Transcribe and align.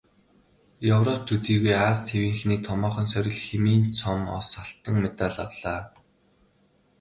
Европ 0.93 1.19
төдийгүй 1.29 1.75
Ази 1.87 2.03
тивийнхний 2.07 2.59
томоохон 2.67 3.07
сорил 3.13 3.37
"Химийн 3.45 3.83
цом"-оос 3.97 4.49
алтан 4.61 4.95
медаль 5.03 5.37
авлаа. 5.45 5.81